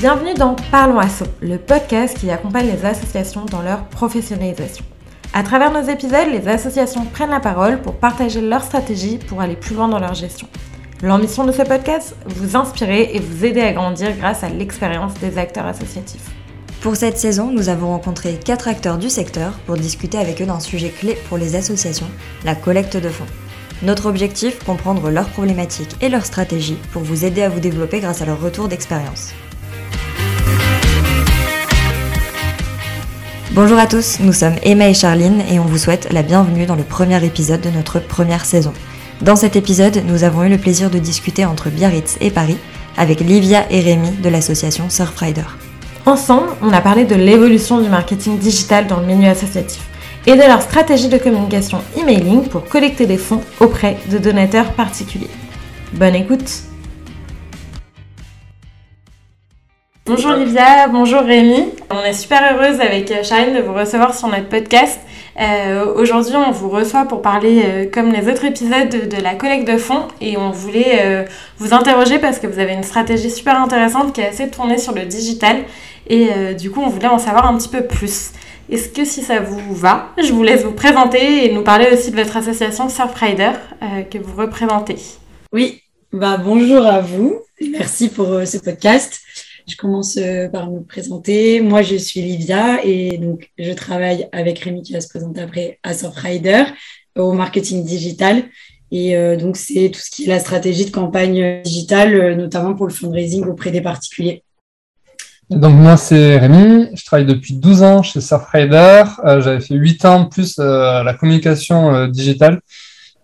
[0.00, 4.84] Bienvenue dans Parlons Asso, le podcast qui accompagne les associations dans leur professionnalisation.
[5.32, 9.56] À travers nos épisodes, les associations prennent la parole pour partager leur stratégie pour aller
[9.56, 10.46] plus loin dans leur gestion.
[11.02, 15.36] L'ambition de ce podcast, vous inspirer et vous aider à grandir grâce à l'expérience des
[15.36, 16.30] acteurs associatifs.
[16.80, 20.60] Pour cette saison, nous avons rencontré quatre acteurs du secteur pour discuter avec eux d'un
[20.60, 22.08] sujet clé pour les associations,
[22.44, 23.26] la collecte de fonds.
[23.82, 28.22] Notre objectif, comprendre leurs problématiques et leurs stratégies pour vous aider à vous développer grâce
[28.22, 29.32] à leur retour d'expérience.
[33.52, 36.74] Bonjour à tous, nous sommes Emma et Charline et on vous souhaite la bienvenue dans
[36.74, 38.74] le premier épisode de notre première saison.
[39.22, 42.58] Dans cet épisode, nous avons eu le plaisir de discuter entre Biarritz et Paris
[42.98, 45.46] avec Livia et Rémi de l'association Surfrider.
[46.04, 49.88] Ensemble, on a parlé de l'évolution du marketing digital dans le milieu associatif
[50.26, 55.30] et de leur stratégie de communication emailing pour collecter des fonds auprès de donateurs particuliers.
[55.94, 56.67] Bonne écoute
[60.08, 61.66] Bonjour Livia, bonjour Rémi.
[61.90, 64.98] On est super heureuse avec Charline de vous recevoir sur notre podcast.
[65.38, 69.34] Euh, Aujourd'hui, on vous reçoit pour parler, euh, comme les autres épisodes, de, de, la
[69.34, 71.24] collecte de fonds et on voulait euh,
[71.58, 74.94] vous interroger parce que vous avez une stratégie super intéressante qui est assez tournée sur
[74.94, 75.58] le digital
[76.06, 78.30] et euh, du coup, on voulait en savoir un petit peu plus.
[78.70, 82.10] Est-ce que si ça vous va, je vous laisse vous présenter et nous parler aussi
[82.10, 84.96] de votre association Surfrider euh, que vous représentez.
[85.52, 87.40] Oui, bah bonjour à vous.
[87.72, 89.20] Merci pour euh, ce podcast.
[89.68, 91.60] Je commence euh, par me présenter.
[91.60, 95.78] Moi, je suis Livia et donc je travaille avec Rémi qui va se présenter après
[95.82, 96.64] à Surfrider
[97.16, 98.44] au marketing digital.
[98.90, 102.74] Et euh, donc, c'est tout ce qui est la stratégie de campagne digitale, euh, notamment
[102.74, 104.42] pour le fundraising auprès des particuliers.
[105.50, 110.04] Donc moi c'est Rémi, je travaille depuis 12 ans chez Surfrider, euh, j'avais fait 8
[110.04, 112.60] ans plus euh, la communication euh, digitale,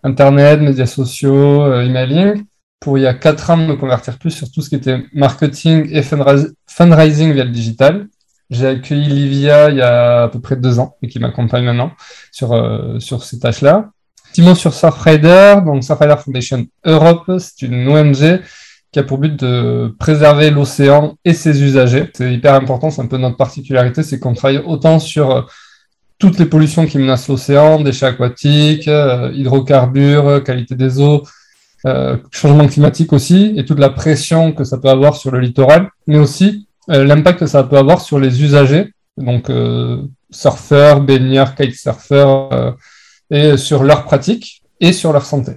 [0.03, 2.45] internet, médias sociaux, euh, emailing,
[2.81, 5.89] pour il y a 4 ans me convertir plus sur tout ce qui était marketing
[5.91, 8.09] et fundraising via le digital.
[8.51, 11.93] J'ai accueilli Livia il y a à peu près 2 ans et qui m'accompagne maintenant
[12.31, 13.91] sur, euh, sur ces tâches-là.
[14.39, 18.41] Mot sur Surfrider, donc Surfrider Foundation Europe, c'est une ONG
[18.91, 22.11] qui a pour but de préserver l'océan et ses usagers.
[22.15, 25.43] C'est hyper important, c'est un peu notre particularité, c'est qu'on travaille autant sur euh,
[26.19, 31.23] toutes les pollutions qui menacent l'océan, déchets aquatiques, euh, hydrocarbures, qualité des eaux,
[31.87, 35.91] euh, changement climatique aussi, et toute la pression que ça peut avoir sur le littoral,
[36.07, 41.55] mais aussi euh, l'impact que ça peut avoir sur les usagers, donc euh, surfeurs, baigneurs,
[41.55, 42.75] kitesurfers,
[43.31, 45.53] et sur leurs pratiques et sur leur santé.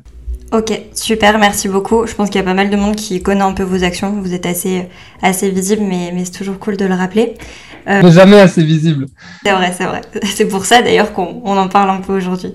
[0.54, 2.08] Ok, super, merci beaucoup.
[2.08, 4.22] Je pense qu'il y a pas mal de monde qui connaît un peu vos actions.
[4.22, 4.88] Vous êtes assez,
[5.22, 7.36] assez visible, mais, mais c'est toujours cool de le rappeler.
[7.88, 9.06] Euh, mais jamais assez visible.
[9.44, 10.02] C'est vrai, c'est vrai.
[10.24, 12.54] C'est pour ça d'ailleurs qu'on on en parle un peu aujourd'hui.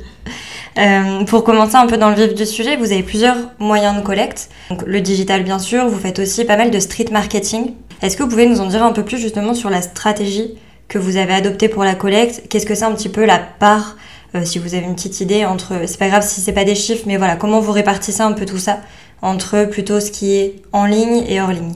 [0.79, 4.03] Euh, pour commencer un peu dans le vif du sujet, vous avez plusieurs moyens de
[4.03, 4.51] collecte.
[4.71, 7.73] Donc, le digital, bien sûr, vous faites aussi pas mal de street marketing.
[8.01, 10.55] Est-ce que vous pouvez nous en dire un peu plus justement sur la stratégie
[10.89, 12.49] que vous avez adoptée pour la collecte?
[12.49, 13.97] Qu'est-ce que c'est un petit peu la part
[14.35, 16.75] euh, si vous avez une petite idée entre, c'est pas grave si c'est pas des
[16.75, 18.81] chiffres, mais voilà, comment vous répartissez un peu tout ça
[19.21, 21.75] entre plutôt ce qui est en ligne et hors ligne?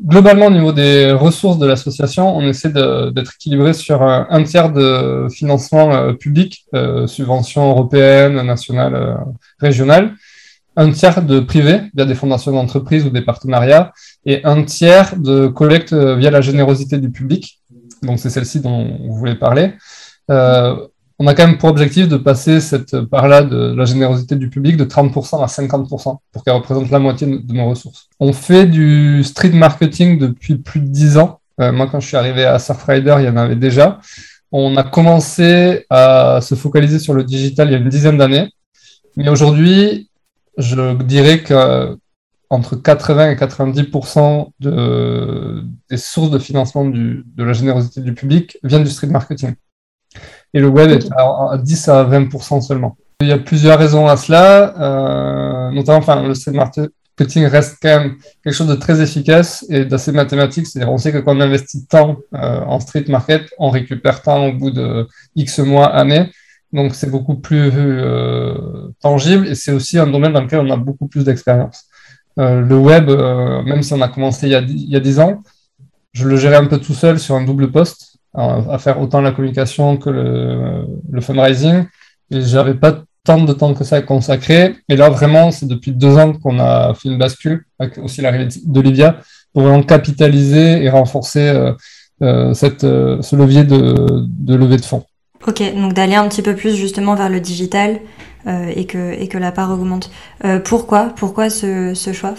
[0.00, 5.26] Globalement, au niveau des ressources de l'association, on essaie d'être équilibré sur un, tiers de
[5.28, 9.14] financement euh, public, euh, subventions européennes, nationales, euh,
[9.58, 10.14] régionales,
[10.76, 13.92] un tiers de privé via des fondations d'entreprise ou des partenariats,
[14.24, 17.58] et un tiers de collecte euh, via la générosité du public.
[18.02, 19.72] Donc c'est celle-ci dont vous voulez parler.
[21.20, 24.76] On a quand même pour objectif de passer cette part-là de la générosité du public
[24.76, 28.08] de 30% à 50% pour qu'elle représente la moitié de nos ressources.
[28.20, 31.40] On fait du street marketing depuis plus de 10 ans.
[31.60, 33.98] Euh, moi, quand je suis arrivé à Surfrider, il y en avait déjà.
[34.52, 38.48] On a commencé à se focaliser sur le digital il y a une dizaine d'années.
[39.16, 40.10] Mais aujourd'hui,
[40.56, 41.98] je dirais que
[42.48, 48.84] entre 80 et 90% de, des sources de financement de la générosité du public viennent
[48.84, 49.54] du street marketing
[50.54, 52.96] et le web est à 10 à 20% seulement.
[53.20, 57.88] Il y a plusieurs raisons à cela, euh, notamment enfin, le street marketing reste quand
[57.88, 60.66] même quelque chose de très efficace et d'assez mathématique.
[60.66, 64.46] C'est-à-dire, on sait que quand on investit tant euh, en street market, on récupère tant
[64.46, 66.30] au bout de X mois, années.
[66.72, 70.76] Donc, c'est beaucoup plus euh, tangible et c'est aussi un domaine dans lequel on a
[70.76, 71.86] beaucoup plus d'expérience.
[72.38, 75.00] Euh, le web, euh, même si on a commencé il y a, il y a
[75.00, 75.42] 10 ans,
[76.12, 79.32] je le gérais un peu tout seul sur un double poste à faire autant la
[79.32, 81.84] communication que le, fundraising.
[82.30, 84.76] Et j'avais pas tant de temps que ça à consacrer.
[84.88, 88.30] Et là, vraiment, c'est depuis deux ans qu'on a fait une bascule, avec aussi la
[88.30, 89.18] réalité d'Olivia,
[89.52, 91.72] pour vraiment capitaliser et renforcer euh,
[92.22, 92.54] euh,
[92.84, 95.04] euh, ce levier de, levée de fonds.
[95.46, 98.00] Ok, donc d'aller un petit peu plus justement vers le digital,
[98.46, 100.10] et, que, la part augmente.
[100.64, 102.34] pourquoi Pourquoi ce, choix?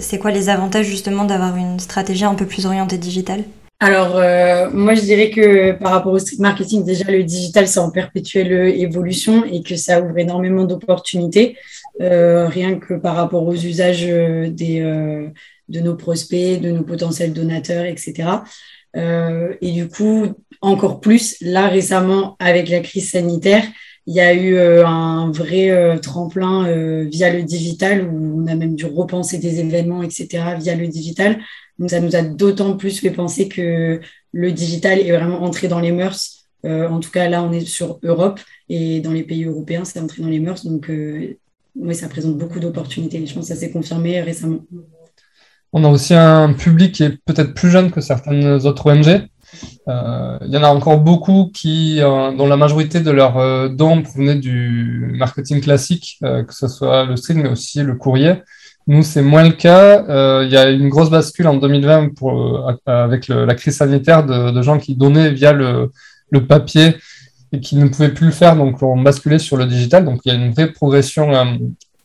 [0.00, 3.42] C'est quoi les avantages justement d'avoir une stratégie un peu plus orientée digitale
[3.78, 7.78] alors, euh, moi, je dirais que par rapport au street marketing, déjà, le digital, c'est
[7.78, 11.58] en perpétuelle évolution et que ça ouvre énormément d'opportunités,
[12.00, 14.80] euh, rien que par rapport aux usages euh, des,
[15.68, 18.30] de nos prospects, de nos potentiels donateurs, etc.
[18.94, 20.26] et du coup,
[20.62, 23.62] encore plus, là, récemment, avec la crise sanitaire,
[24.06, 26.62] il y a eu un vrai tremplin
[27.04, 31.40] via le digital où on a même dû repenser des événements, etc., via le digital.
[31.78, 34.00] Donc ça nous a d'autant plus fait penser que
[34.32, 36.46] le digital est vraiment entré dans les mœurs.
[36.64, 40.00] Euh, en tout cas, là, on est sur Europe et dans les pays européens, c'est
[40.00, 40.64] entré dans les mœurs.
[40.64, 41.36] Donc, euh,
[41.76, 43.24] oui, ça présente beaucoup d'opportunités.
[43.24, 44.64] Je pense que ça s'est confirmé récemment.
[45.72, 49.28] On a aussi un public qui est peut-être plus jeune que certaines autres ONG.
[49.88, 54.36] Euh, il y en a encore beaucoup qui, dont la majorité de leurs dons provenaient
[54.36, 58.34] du marketing classique, que ce soit le stream, mais aussi le courrier.
[58.88, 60.04] Nous, c'est moins le cas.
[60.08, 64.24] Euh, il y a une grosse bascule en 2020 pour, euh, avec la crise sanitaire
[64.24, 65.90] de, gens qui donnaient via le,
[66.48, 66.96] papier
[67.52, 70.04] et qui ne pouvaient plus le faire, donc on basculé sur le digital.
[70.04, 71.44] Donc il y a une vraie progression euh,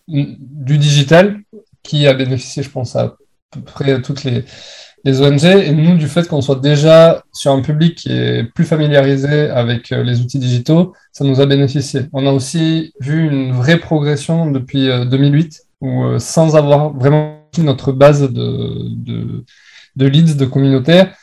[0.08, 1.40] du digital
[1.84, 3.16] qui a bénéficié, je pense, à
[3.52, 5.44] peu près toutes les ONG.
[5.44, 9.90] Et nous, du fait qu'on soit déjà sur un public qui est plus familiarisé avec
[9.90, 12.04] les outils digitaux, ça nous a bénéficié.
[12.14, 17.92] On a aussi vu une vraie progression depuis 2008 où euh, sans avoir vraiment notre
[17.92, 19.44] base de,
[19.96, 21.14] de, leads, de communautaires,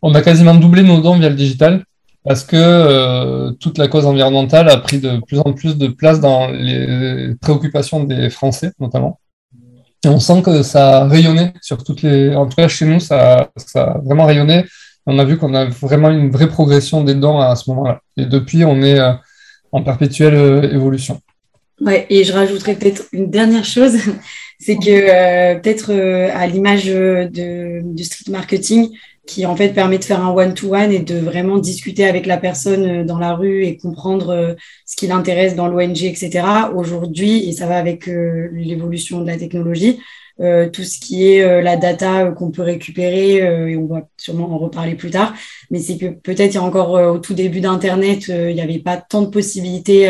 [0.00, 1.84] on a quasiment doublé nos dons via le digital
[2.24, 6.20] parce que euh, toute la cause environnementale a pris de plus en plus de place
[6.20, 9.18] dans les préoccupations des Français, notamment.
[10.04, 12.34] Et on sent que ça a rayonné sur toutes les.
[12.34, 14.64] En tout cas, chez nous, ça, ça a vraiment rayonné.
[15.06, 18.00] On a vu qu'on a vraiment une vraie progression des dons à ce moment-là.
[18.16, 19.12] Et depuis, on est euh,
[19.72, 21.20] en perpétuelle évolution.
[21.80, 23.96] Ouais, et je rajouterais peut-être une dernière chose,
[24.58, 28.90] c'est que euh, peut-être euh, à l'image de, du street marketing,
[29.26, 32.84] qui en fait permet de faire un one-to-one et de vraiment discuter avec la personne
[32.84, 36.44] euh, dans la rue et comprendre ce qui l'intéresse dans l'ONG, etc.
[36.74, 40.19] Aujourd'hui, et ça va avec l'évolution de la technologie, euh,
[40.72, 43.36] tout ce qui est euh, la data euh, qu'on peut récupérer,
[43.70, 45.34] et on va sûrement en reparler plus tard,
[45.70, 48.78] mais c'est que peut-être il y a encore au tout début d'Internet, il n'y avait
[48.78, 50.08] pas tant de possibilités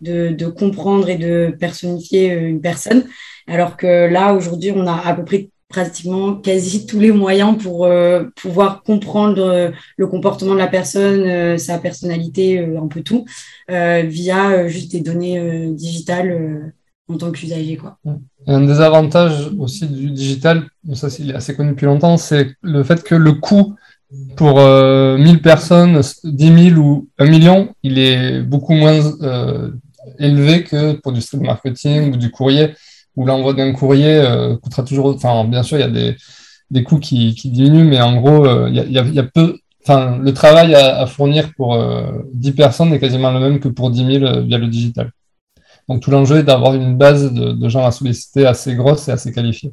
[0.00, 3.04] de, de, comprendre et de personnifier une personne,
[3.46, 7.88] alors que là, aujourd'hui, on a à peu près pratiquement quasi tous les moyens pour
[8.36, 13.24] pouvoir comprendre le comportement de la personne, sa personnalité, un peu tout,
[13.68, 16.72] via juste des données digitales
[17.08, 17.76] en tant qu'usager.
[17.76, 17.98] Quoi.
[18.46, 20.64] Un des avantages aussi du digital,
[20.94, 23.76] ça il est assez connu depuis longtemps, c'est le fait que le coût
[24.36, 29.70] pour 1000 euh, personnes, 10 000 ou 1 million, il est beaucoup moins euh,
[30.18, 32.74] élevé que pour du street marketing ou du courrier,
[33.16, 35.14] où l'envoi d'un courrier euh, coûtera toujours.
[35.14, 36.14] Enfin, bien sûr, il y a
[36.70, 39.58] des, coûts qui, diminuent, mais en gros, il y, a, y, a, peu.
[39.84, 41.78] Enfin, le travail à, à fournir pour
[42.34, 45.10] 10 personnes est quasiment le même que pour 10 000 via le digital.
[45.88, 49.32] Donc tout l'enjeu est d'avoir une base de, gens à solliciter assez grosse et assez
[49.32, 49.72] qualifiée.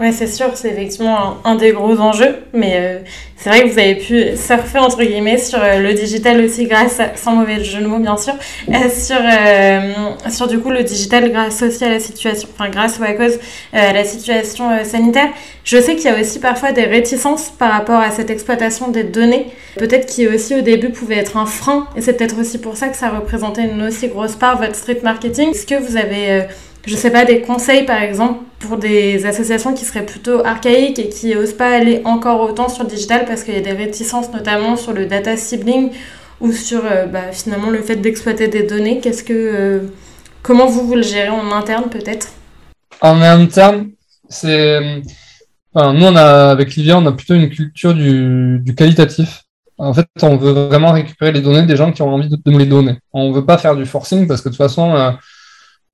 [0.00, 2.98] Oui, c'est sûr, c'est effectivement un, des gros enjeux, mais euh,
[3.36, 6.98] c'est vrai que vous avez pu surfer entre guillemets sur euh, le digital aussi grâce,
[7.14, 8.32] sans mauvais jeu de mots bien sûr,
[8.68, 13.04] euh, sur, sur du coup le digital grâce aussi à la situation, enfin grâce ou
[13.04, 13.38] à cause
[13.72, 15.28] de la situation sanitaire.
[15.62, 19.04] Je sais qu'il y a aussi parfois des réticences par rapport à cette exploitation des
[19.04, 22.76] données, peut-être qui aussi au début pouvait être un frein, et c'est peut-être aussi pour
[22.76, 25.50] ça que ça représentait une aussi grosse part votre street marketing.
[25.50, 26.46] Est-ce que vous avez
[26.84, 31.08] je sais pas, des conseils par exemple pour des associations qui seraient plutôt archaïques et
[31.08, 34.32] qui n'osent pas aller encore autant sur le digital parce qu'il y a des réticences
[34.32, 35.90] notamment sur le data sibling
[36.40, 39.00] ou sur euh, bah, finalement le fait d'exploiter des données.
[39.00, 39.80] Qu'est-ce que, euh,
[40.42, 42.28] comment vous, vous le gérez en interne peut-être?
[43.00, 43.90] En interne,
[44.28, 45.02] c'est.
[45.74, 49.44] Nous, on a, avec Livia, on a plutôt une culture du, du, qualitatif.
[49.78, 52.58] En fait, on veut vraiment récupérer les données des gens qui ont envie de, nous
[52.58, 52.98] les donner.
[53.12, 55.10] On ne veut pas faire du forcing parce que de toute façon, euh,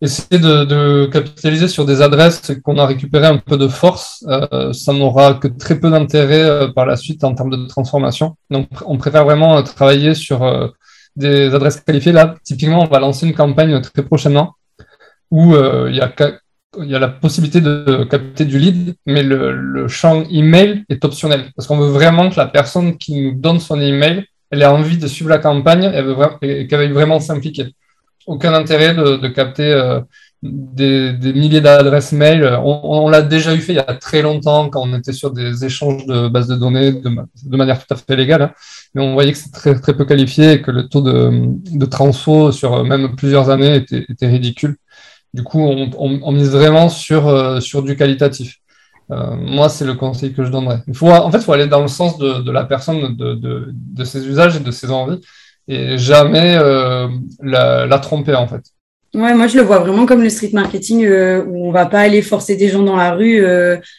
[0.00, 4.93] essayer de, capitaliser sur des adresses qu'on a récupérées un peu de force, euh, ça
[4.93, 8.37] n'aura que très peu d'intérêt euh, par la suite en termes de transformation.
[8.50, 10.73] Donc, on préfère vraiment euh, travailler sur
[11.17, 12.12] des adresses qualifiées.
[12.12, 14.55] Là, typiquement, on va lancer une campagne très prochainement
[15.31, 20.85] où il y a la possibilité de capter du lead, mais le, le champ email
[20.88, 24.62] est optionnel parce qu'on veut vraiment que la personne qui nous donne son email, elle
[24.62, 25.93] ait envie de suivre la campagne
[26.40, 27.75] et qu'elle veuille vraiment s'impliquer
[28.28, 30.00] aucun intérêt de, capter euh,
[30.42, 32.44] des, milliers d'adresses mail.
[32.62, 35.64] On, l'a déjà eu fait il y a très longtemps quand on était sur des
[35.64, 38.42] échanges de bases de données de, manière tout à fait légale.
[38.42, 38.52] Hein.
[38.94, 41.30] Mais on voyait que c'est très, très peu qualifié et que le taux de,
[41.76, 44.76] de transfo sur même plusieurs années était, ridicule.
[45.35, 48.56] Du coup, on, mise vraiment sur, euh, sur du qualitatif.
[49.11, 50.82] Euh, moi, c'est le conseil que je donnerais.
[50.87, 54.04] Il faut, en fait, il faut aller dans le sens de, la personne, de, de,
[54.04, 55.20] ses usages et de ses envies,
[55.68, 57.08] et jamais euh,
[57.42, 58.62] la, tromper, en fait.
[59.14, 62.00] Ouais, moi, je le vois vraiment comme le street marketing, euh, où on va pas
[62.00, 63.44] aller forcer des gens dans la rue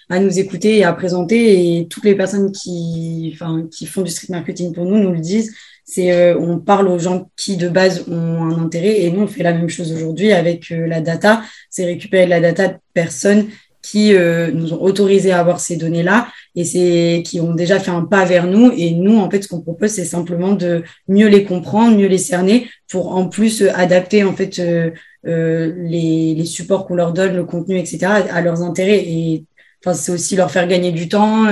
[0.09, 3.37] à nous écouter et à présenter, et toutes les personnes qui,
[3.71, 5.53] qui font du street marketing pour nous nous le disent.
[5.85, 9.41] C'est on parle aux gens qui de base ont un intérêt et nous on fait
[9.41, 13.47] la même chose aujourd'hui avec la data, c'est récupérer la data de personnes
[13.81, 16.27] qui euh, nous ont autorisé à avoir ces données-là
[16.59, 18.73] et c'est qui ont déjà fait un pas vers nous.
[18.75, 22.17] Et nous, en fait, ce qu'on propose, c'est simplement de mieux les comprendre, mieux les
[22.17, 24.91] cerner, pour en plus euh, adapter en fait euh,
[25.23, 27.99] les, les, supports qu'on leur donne, le contenu, etc.,
[28.29, 29.05] à leurs intérêts.
[29.07, 29.45] Et
[29.81, 31.47] enfin, c'est aussi leur faire gagner du temps.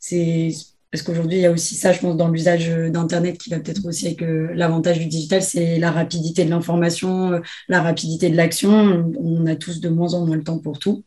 [0.00, 0.50] c'est
[0.90, 3.86] parce qu'aujourd'hui, il y a aussi ça, je pense, dans l'usage d'Internet qui va peut-être
[3.86, 9.12] aussi avec l'avantage du digital, c'est la rapidité de l'information, la rapidité de l'action.
[9.18, 11.04] On a tous de moins en moins le temps pour tout.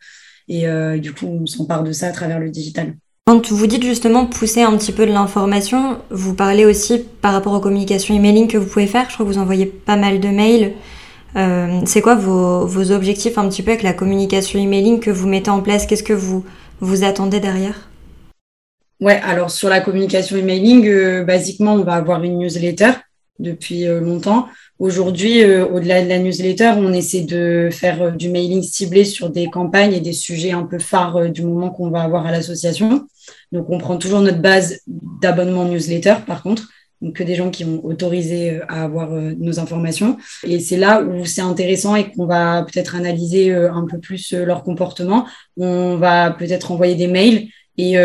[0.47, 2.95] Et euh, du coup, on s'empare de ça à travers le digital.
[3.27, 7.53] Quand vous dites justement pousser un petit peu de l'information, vous parlez aussi par rapport
[7.53, 9.09] aux communications emailing que vous pouvez faire.
[9.09, 10.73] Je crois que vous envoyez pas mal de mails.
[11.35, 15.27] Euh, c'est quoi vos, vos, objectifs un petit peu avec la communication emailing que vous
[15.27, 15.87] mettez en place?
[15.87, 16.45] Qu'est-ce que vous,
[16.81, 17.89] vous attendez derrière?
[19.01, 22.91] Ouais, alors sur la communication emailing, euh, basiquement, on va avoir une newsletter
[23.39, 24.47] depuis euh, longtemps.
[24.79, 29.29] Aujourd'hui, euh, au-delà de la newsletter, on essaie de faire euh, du mailing ciblé sur
[29.29, 33.07] des campagnes et des sujets un peu phares du moment qu'on va avoir à l'association.
[33.51, 36.69] Donc, on prend toujours notre base d'abonnement newsletter, par contre,
[37.01, 40.17] donc que des gens qui ont autorisé à avoir nos informations.
[40.43, 44.63] Et c'est là où c'est intéressant et qu'on va peut-être analyser un peu plus leur
[44.63, 45.25] comportement.
[45.57, 47.97] On va peut-être envoyer des mails et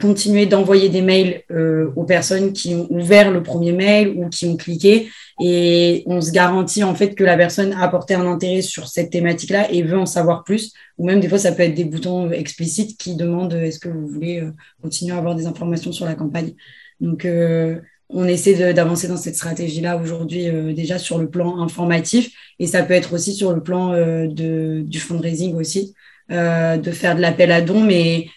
[0.00, 4.46] continuer d'envoyer des mails euh, aux personnes qui ont ouvert le premier mail ou qui
[4.46, 5.08] ont cliqué.
[5.40, 9.10] Et on se garantit en fait que la personne a apporté un intérêt sur cette
[9.10, 10.72] thématique-là et veut en savoir plus.
[10.98, 14.06] Ou même des fois ça peut être des boutons explicites qui demandent est-ce que vous
[14.06, 16.52] voulez euh, continuer à avoir des informations sur la campagne.
[17.00, 22.30] Donc euh, on essaie d'avancer dans cette stratégie-là aujourd'hui déjà sur le plan informatif.
[22.58, 25.92] Et ça peut être aussi sur le plan de, du fundraising aussi,
[26.30, 28.28] de faire de l'appel à dons, mais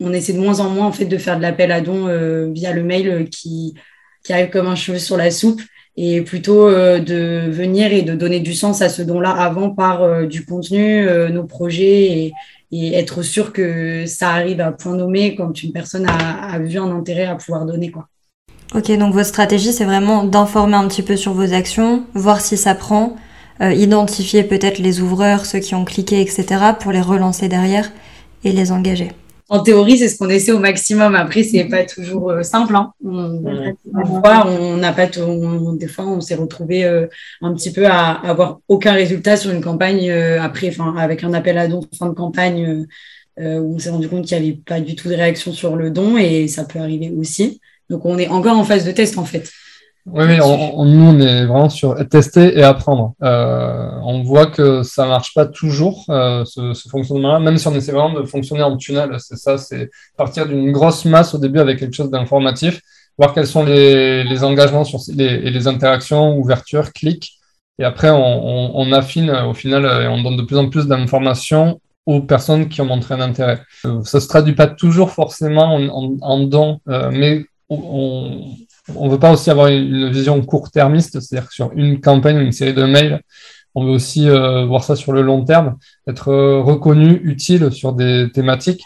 [0.00, 2.50] on essaie de moins en moins en fait de faire de l'appel à dons euh,
[2.52, 3.74] via le mail euh, qui,
[4.24, 5.60] qui arrive comme un cheveu sur la soupe
[5.96, 10.26] et plutôt euh, de venir et de donner du sens à ce don-là avant par
[10.26, 12.32] du contenu, nos projets et,
[12.72, 17.24] être sûr que ça arrive à point nommé quand une personne a, vu un intérêt
[17.24, 17.90] à pouvoir donner.
[17.90, 18.06] Quoi.
[18.76, 22.56] Ok, donc votre stratégie, c'est vraiment d'informer un petit peu sur vos actions, voir si
[22.56, 23.16] ça prend,
[23.60, 26.46] identifier peut-être les ouvreurs, ceux qui ont cliqué, etc.,
[26.78, 27.90] pour les relancer derrière
[28.44, 29.10] et les engager
[29.50, 31.16] en théorie, c'est ce qu'on essaie au maximum.
[31.16, 32.76] Après, c'est pas toujours euh, simple.
[32.76, 32.92] Hein.
[33.04, 33.42] On,
[33.92, 37.08] on n'a pas des fois, on s'est retrouvé euh,
[37.42, 41.34] un petit peu à, avoir aucun résultat sur une campagne euh, après, enfin, avec un
[41.34, 42.86] appel à don fin de campagne
[43.38, 45.90] où on s'est rendu compte qu'il n'y avait pas du tout de réaction sur le
[45.90, 47.60] don et ça peut arriver aussi.
[47.88, 49.50] Donc, on est encore en phase de test en fait.
[50.06, 53.14] Oui, on, nous, on est vraiment sur tester et apprendre.
[53.22, 57.92] Euh, on voit que ça marche pas toujours, euh, ce, fonctionnement-là, même si on essaie
[57.92, 59.16] vraiment de fonctionner en tunnel.
[59.18, 62.80] C'est ça, c'est partir d'une grosse masse au début avec quelque chose d'informatif,
[63.18, 67.34] voir quels sont les, engagements sur les, et les interactions, ouverture, clics.
[67.78, 72.20] Et après, on, affine au final et on donne de plus en plus d'informations aux
[72.20, 73.60] personnes qui ont montré un intérêt.
[73.84, 78.44] Euh, ça se traduit pas toujours forcément en, en, dons, euh, mais on,
[78.96, 82.84] on veut pas aussi avoir une vision court-termiste, c'est-à-dire sur une campagne une série de
[82.84, 83.20] mails,
[83.74, 87.92] on veut aussi euh, voir ça sur le long terme, être euh, reconnu, utile sur
[87.92, 88.82] des thématiques.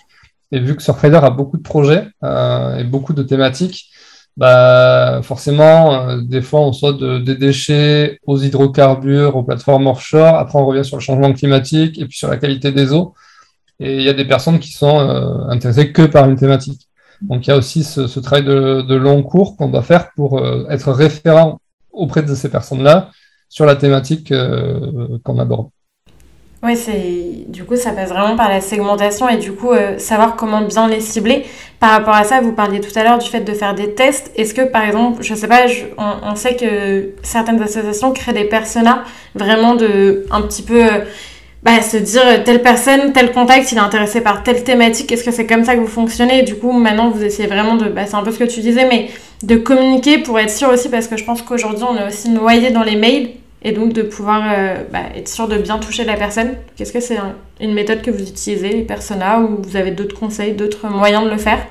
[0.52, 3.90] Et vu que Surfrider a beaucoup de projets euh, et beaucoup de thématiques,
[4.36, 10.36] bah, forcément, des fois, on saute des déchets aux hydrocarbures, aux plateformes offshore.
[10.36, 13.14] Après, on revient sur le changement climatique et puis sur la qualité des eaux.
[13.80, 14.98] Et il y a des personnes qui sont
[15.48, 16.88] intéressées que par une thématique.
[17.20, 20.66] Donc il y a aussi ce, travail de, long cours qu'on doit faire pour euh,
[20.70, 21.60] être référent
[21.92, 23.10] auprès de ces personnes-là
[23.48, 25.68] sur la thématique euh, qu'on aborde.
[26.62, 30.62] Oui, du coup ça passe vraiment par la segmentation et du coup euh, savoir comment
[30.62, 31.44] bien les cibler.
[31.78, 34.32] Par rapport à ça, vous parliez tout à l'heure du fait de faire des tests.
[34.34, 35.66] Est-ce que par exemple, je sais pas,
[35.98, 39.04] on, sait que certaines associations créent des personas
[39.34, 40.80] vraiment de un petit peu
[41.64, 45.24] bah, se dire euh, telle personne, tel contact, il est intéressé par telle thématique, est-ce
[45.24, 46.40] que c'est comme ça que vous fonctionnez?
[46.40, 48.60] Et du coup, maintenant, vous essayez vraiment de, bah, c'est un peu ce que tu
[48.60, 49.08] disais, mais
[49.42, 52.70] de communiquer pour être sûr aussi, parce que je pense qu'aujourd'hui, on est aussi noyé
[52.70, 53.30] dans les mails.
[53.66, 54.42] et donc de pouvoir
[54.92, 56.50] bah, être sûr de bien toucher la personne.
[56.76, 57.18] Qu'est-ce que c'est
[57.60, 61.30] une méthode que vous utilisez, les personas, ou vous avez d'autres conseils, d'autres moyens de
[61.30, 61.66] le faire?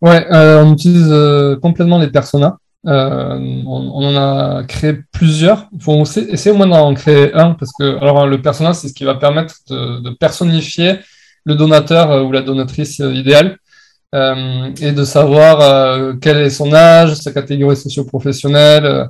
[0.00, 1.14] Ouais, on utilise
[1.62, 2.58] complètement les personas.
[2.84, 5.68] On, en a créé plusieurs.
[5.72, 8.94] Il faut essayer au moins d'en créer un parce que alors le persona, c'est ce
[8.94, 10.98] qui va permettre de, de personnifier
[11.44, 13.58] le donateur ou la donatrice idéale.
[14.14, 19.08] Euh, et de savoir euh, quel est son âge, sa catégorie socio-professionnelle,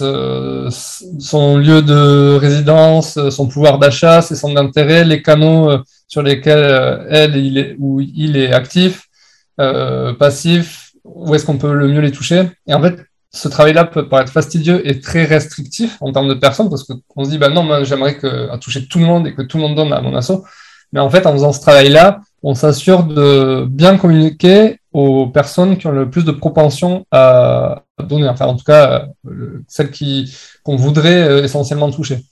[0.00, 5.70] euh, son lieu de résidence, son pouvoir d'achat, ses centres d'intérêt, les canaux
[6.08, 9.08] sur lesquels elle il est, ou il est actif,
[10.18, 12.48] passif, où est-ce qu'on peut le mieux les toucher.
[12.66, 12.96] Et en fait,
[13.32, 17.30] ce travail-là peut paraître fastidieux et très restrictif en termes de personnes, parce qu'on se
[17.30, 19.76] dit, bah non, moi j'aimerais que, toucher tout le monde et que tout le monde
[19.76, 20.44] donne à mon assaut.
[20.92, 25.86] Mais en fait, en faisant ce travail-là, on s'assure de bien communiquer aux personnes qui
[25.86, 30.74] ont le plus de propension à donner, enfin en tout cas euh, celles qui qu'on
[30.74, 32.24] voudrait euh, essentiellement toucher.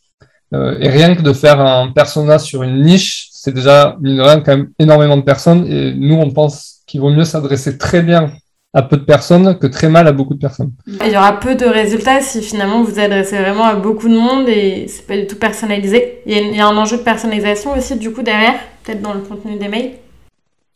[0.54, 4.40] Euh, et rien que de faire un persona sur une niche, c'est déjà mine rien
[4.40, 5.66] quand même énormément de personnes.
[5.70, 8.32] Et nous, on pense qu'il vaut mieux s'adresser très bien
[8.78, 10.70] à peu de personnes que très mal à beaucoup de personnes.
[10.86, 14.48] Il y aura peu de résultats si finalement vous adressez vraiment à beaucoup de monde
[14.48, 16.20] et c'est pas du tout personnalisé.
[16.26, 18.54] Il y, a, il y, a, un enjeu de personnalisation aussi du coup derrière,
[18.84, 19.90] peut-être dans le contenu des mails.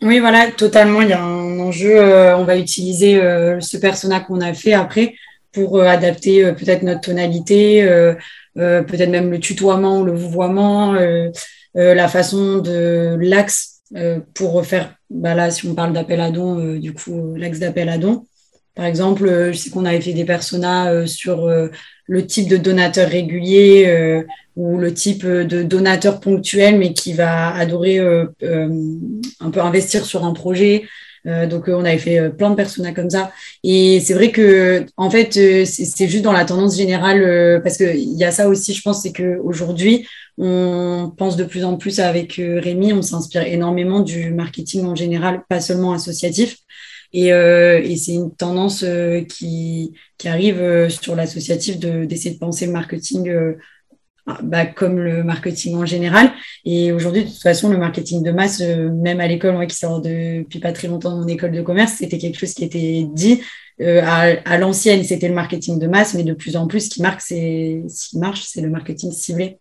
[0.02, 1.00] Oui, voilà, totalement.
[1.00, 1.96] Il y a un enjeu.
[1.96, 5.14] Euh, on va utiliser euh, ce persona qu'on a fait après
[5.52, 7.86] pour euh, adapter peut-être notre tonalité,
[8.56, 10.96] peut-être même le tutoiement ou le vouvoiement,
[11.74, 13.71] la façon de l'axe
[14.34, 17.88] pour refaire, bah là, si on parle d'appel à don, euh, du coup, l'axe d'appel
[17.88, 18.24] à don.
[18.74, 21.50] Par exemple, euh, je sais qu'on avait fait des personas sur
[22.06, 24.24] le type de donateur régulier
[24.56, 30.32] ou le type de donateur ponctuel, mais qui va adorer un peu investir sur un
[30.32, 30.84] projet.
[31.24, 33.30] donc, on avait fait plein de personas comme ça.
[33.62, 35.32] Et c'est vrai que, en fait,
[35.64, 39.12] c'est juste dans la tendance générale, parce qu'il y a ça aussi, je pense, c'est
[39.12, 40.06] qu'aujourd'hui,
[40.38, 44.94] on pense de plus en plus avec euh, Rémi, on s'inspire énormément du marketing en
[44.94, 46.58] général, pas seulement associatif.
[47.12, 49.92] Et, euh, c'est une tendance euh, qui,
[50.24, 53.56] arrive sur l'associatif d'essayer de, penser le marketing
[54.44, 56.32] bah, comme le marketing en général.
[56.64, 60.00] Et aujourd'hui, de toute façon, le marketing de masse, même à l'école, moi qui sors
[60.00, 63.42] depuis pas très longtemps de mon école de commerce, c'était quelque chose qui était dit.
[63.80, 67.20] à, l'ancienne, c'était le marketing de masse, mais de plus en plus, ce qui, marque,
[67.20, 69.58] ce qui marche, c'est le marketing ciblé.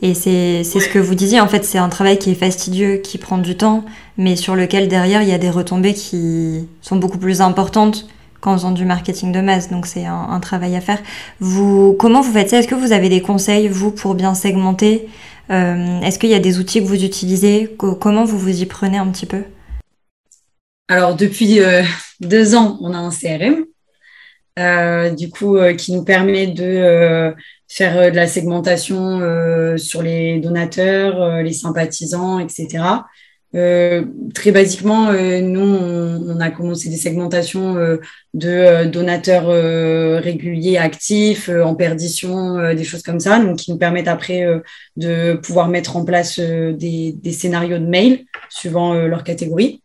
[0.00, 3.18] Et c'est ce que vous disiez, en fait, c'est un travail qui est fastidieux, qui
[3.18, 3.84] prend du temps,
[4.16, 8.06] mais sur lequel derrière, il y a des retombées qui sont beaucoup plus importantes
[8.40, 9.70] qu'en faisant du marketing de masse.
[9.70, 11.00] Donc c'est un, travail à faire.
[11.40, 12.58] Vous, comment vous faites ça?
[12.58, 15.08] Est-ce que vous avez des conseils, vous, pour bien segmenter?
[15.50, 17.74] Euh, Est-ce qu'il y a des outils que vous utilisez?
[17.76, 19.42] Comment vous vous y prenez un petit peu?
[20.86, 21.82] Alors, depuis euh,
[22.20, 23.64] deux ans, on a un CRM.
[24.60, 27.34] Euh, du coup, qui nous permet de
[27.68, 32.84] faire euh, de la segmentation euh, sur les donateurs, euh, les sympathisants, etc.
[34.34, 37.76] très basiquement, nous, on, a commencé des segmentations
[38.34, 39.46] de donateurs
[40.22, 44.46] réguliers, actifs, en perdition, des choses comme ça, donc qui nous permettent après
[44.98, 49.82] de pouvoir mettre en place des, des, scénarios de mail suivant leur catégorie.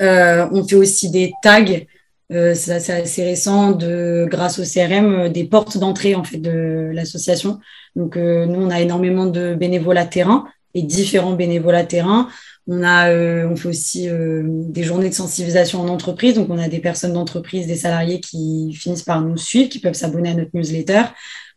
[0.00, 1.84] on fait aussi des tags
[2.30, 6.90] euh, c'est assez récent, de, grâce au CRM, euh, des portes d'entrée en fait de
[6.92, 7.58] l'association.
[7.96, 12.28] Donc euh, nous, on a énormément de bénévolat terrain et différents bénévolats terrain.
[12.66, 13.10] On a,
[13.46, 16.34] on fait aussi des journées de sensibilisation en entreprise.
[16.34, 19.94] Donc on a des personnes d'entreprise, des salariés qui finissent par nous suivre, qui peuvent
[19.94, 21.04] s'abonner à notre newsletter.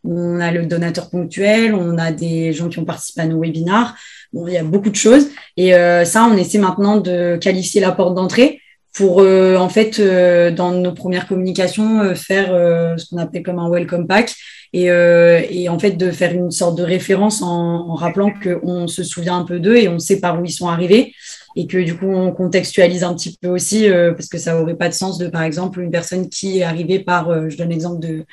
[0.04, 3.94] On a le donateur ponctuel, on a des gens qui ont participé à nos webinars.
[4.32, 5.28] Bon, il y a beaucoup de choses.
[5.58, 5.72] Et
[6.06, 8.61] ça, on essaie maintenant de qualifier la porte d'entrée
[8.94, 12.48] pour euh, en fait euh, dans nos premières communications euh, faire
[12.98, 14.34] ce qu'on appelait comme un welcome pack
[14.74, 19.02] et, et, en fait de faire une sorte de référence en, en rappelant qu'on se
[19.02, 21.14] souvient un peu d'eux et on sait par où ils sont arrivés
[21.56, 24.88] et que du coup on contextualise un petit peu aussi parce que ça aurait pas
[24.88, 28.24] de sens de par exemple une personne qui est arrivée par je donne l'exemple de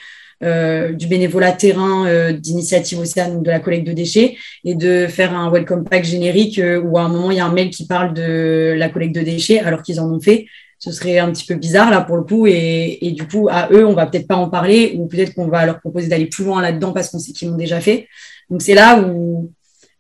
[0.42, 5.52] du bénévolat terrain euh, d'initiative Océane, de la collecte de déchets, et de faire un
[5.52, 8.14] welcome pack générique euh, où à un moment il y a un mail qui parle
[8.14, 10.46] de la collecte de déchets alors qu'ils en ont fait.
[10.78, 13.68] Ce serait un petit peu bizarre là pour le coup, et, et du coup à
[13.72, 16.46] eux on va peut-être pas en parler ou peut-être qu'on va leur proposer d'aller plus
[16.46, 18.08] loin là-dedans parce qu'on sait qu'ils l'ont déjà fait.
[18.50, 19.52] Donc c'est là où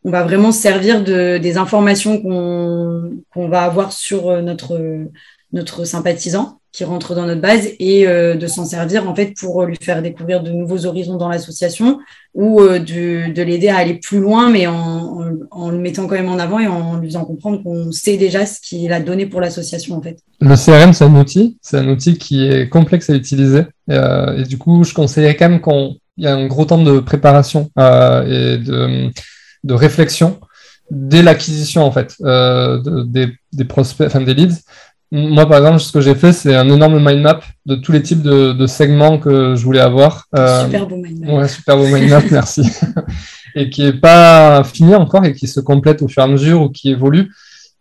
[0.05, 4.79] on va vraiment se servir de, des informations qu'on va avoir sur notre,
[5.51, 9.63] notre sympathisant qui rentre dans notre base et euh, de s'en servir en fait pour
[9.63, 11.99] lui faire découvrir de nouveaux horizons dans l'association
[12.35, 15.31] ou euh, de, de l'aider à aller plus loin mais en,
[15.71, 18.61] le mettant quand même en avant et en lui faisant comprendre qu'on sait déjà ce
[18.61, 20.19] qu'il a donné pour l'association en fait.
[20.41, 24.43] Le CRM c'est un outil, c'est un outil qui est complexe à utiliser euh, et
[24.43, 27.71] du coup je conseillerais quand même qu'on il y a un gros temps de préparation
[27.77, 30.39] et de, réflexion
[30.91, 34.57] dès l'acquisition en fait des prospects, enfin des leads.
[35.11, 38.03] Moi, par exemple, ce que j'ai fait, c'est un énorme mind map de tous les
[38.03, 40.27] types de, de segments que je voulais avoir.
[40.63, 41.33] super beau mind map.
[41.33, 42.61] Ouais, super beau mind map, merci.
[43.55, 46.61] et qui est pas fini encore et qui se complète au fur et à mesure
[46.61, 47.31] ou qui évolue.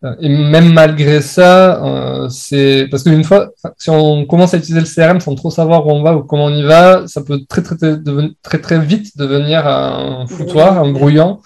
[0.05, 4.79] Euh, et même malgré ça, euh, c'est parce qu'une fois, si on commence à utiliser
[4.79, 7.41] le CRM sans trop savoir où on va ou comment on y va, ça peut
[7.49, 7.97] très très très,
[8.41, 11.39] très, très vite devenir un foutoir, un brouillon,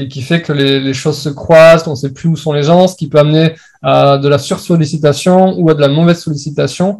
[0.00, 2.62] et qui fait que les, choses se croisent, on ne sait plus où sont les
[2.62, 6.98] gens, ce qui peut amener à de la sursollicitation ou à de la mauvaise sollicitation.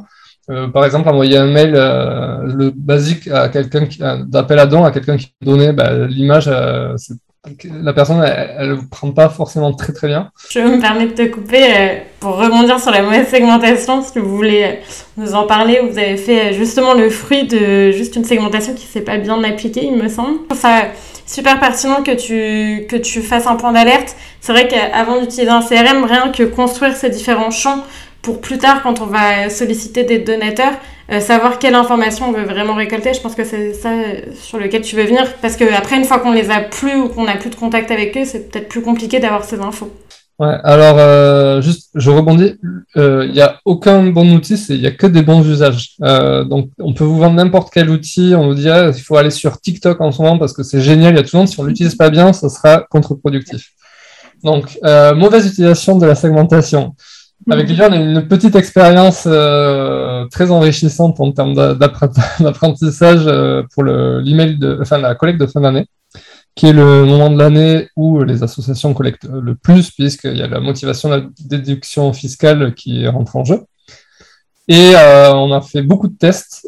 [0.51, 3.87] Euh, par exemple, envoyer un mail euh, le basique quelqu'un
[4.27, 6.97] d'appel à don à quelqu'un qui donnait bah, l'image, euh,
[7.83, 10.31] la personne, elle ne prend pas forcément très très bien.
[10.51, 14.81] Je me permets de te couper pour rebondir sur la mauvaise segmentation, si vous voulez
[15.17, 15.81] nous en parler.
[15.89, 19.43] Vous avez fait justement le fruit de juste une segmentation qui ne s'est pas bien
[19.43, 20.41] appliquée, il me semble.
[20.55, 20.89] Ça
[21.31, 24.17] super pertinent que tu, que fasses un point d'alerte.
[24.41, 27.85] C'est vrai qu'avant d'utiliser un CRM, rien que construire ces différents champs
[28.21, 30.75] pour plus tard, quand on va solliciter des donateurs,
[31.11, 33.15] euh, savoir quelle information on veut vraiment récolter.
[33.15, 35.25] Je pense que c'est ça euh, sur lequel tu veux venir.
[35.41, 38.17] Parce qu'après, une fois qu'on les a plus ou qu'on n'a plus de contact avec
[38.17, 39.91] eux, c'est peut-être plus compliqué d'avoir ces infos.
[40.41, 42.57] Alors, euh, juste, je rebondis.
[42.97, 45.97] Il n'y a aucun bon outil, il n'y a que des bons usages.
[46.01, 48.35] donc, on peut vous vendre n'importe quel outil.
[48.37, 51.15] On vous dirait qu'il faut aller sur TikTok en ce moment parce que c'est génial,
[51.15, 51.49] il y a tout le monde.
[51.49, 53.71] Si on ne l'utilise pas bien, ça sera contre-productif.
[54.43, 54.79] Donc,
[55.17, 56.95] mauvaise utilisation de la segmentation.
[57.49, 61.55] Avec Lilian, on a une petite expérience euh, très enrichissante en termes
[62.41, 65.87] d'apprentissage euh, pour l'email de, la collecte de fin d'année,
[66.61, 70.47] qui est le moment de l'année où les associations collectent le plus, puisqu'il y a
[70.47, 73.63] la motivation de la déduction fiscale qui rentre en jeu.
[74.69, 76.67] Et euh, on a fait beaucoup de tests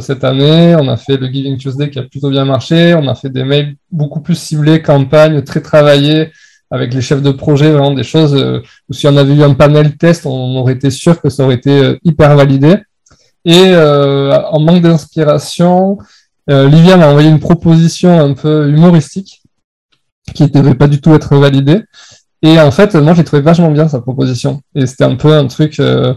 [0.00, 0.74] cette année.
[0.76, 2.94] On a fait le Giving Tuesday qui a plutôt bien marché.
[2.94, 6.32] On a fait des mails beaucoup plus ciblés, campagne très travaillées,
[6.70, 9.54] avec les chefs de projet, vraiment des choses euh, où si on avait eu un
[9.54, 12.76] panel test, on aurait été sûr que ça aurait été euh, hyper validé.
[13.44, 15.98] Et euh, en manque d'inspiration,
[16.50, 19.42] euh, Livia m'a envoyé une proposition un peu humoristique
[20.34, 21.82] qui ne devait pas du tout être validée.
[22.42, 24.60] Et en fait, moi, j'ai trouvé vachement bien sa proposition.
[24.74, 26.14] Et c'était un peu un truc euh,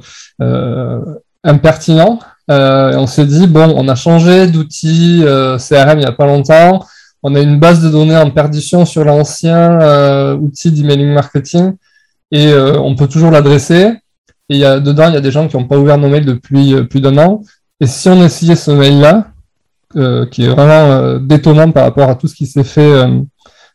[1.44, 2.20] impertinent.
[2.50, 2.54] et
[2.96, 6.86] on s'est dit, bon, on a changé d'outil CRM il n'y a pas longtemps
[7.24, 11.76] on a une base de données en perdition sur l'ancien euh, outil d'emailing marketing
[12.32, 13.94] et euh, on peut toujours l'adresser.
[14.50, 16.26] Et y a, dedans, il y a des gens qui n'ont pas ouvert nos mails
[16.26, 17.42] depuis euh, plus d'un an.
[17.80, 19.31] Et si on essayait ce mail-là,
[20.32, 23.08] qui est vraiment détonnant par rapport à tout ce qui s'est fait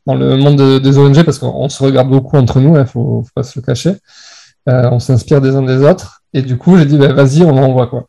[0.06, 2.84] dans le monde des ONG, parce qu'on se regarde beaucoup entre nous, il hein, ne
[2.84, 3.96] faut, pas se le cacher.
[4.66, 6.22] on s'inspire des uns des autres.
[6.32, 8.06] Et du coup, j'ai dit, bah, vas-y, on envoie quoi.